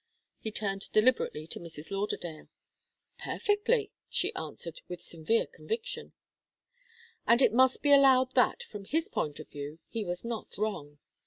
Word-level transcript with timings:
He 0.39 0.49
turned 0.51 0.91
deliberately 0.93 1.45
to 1.45 1.59
Mrs. 1.59 1.91
Lauderdale. 1.91 2.47
"Perfectly," 3.19 3.91
she 4.09 4.33
answered, 4.33 4.81
with 4.87 4.99
sincere 4.99 5.45
conviction. 5.45 6.13
And 7.27 7.39
it 7.39 7.53
must 7.53 7.83
be 7.83 7.91
allowed 7.93 8.33
that, 8.33 8.63
from 8.63 8.85
his 8.85 9.07
point 9.09 9.39
of 9.39 9.49
view, 9.49 9.77
he 9.89 10.03
was 10.03 10.25
not 10.25 10.57
wrong. 10.57 10.97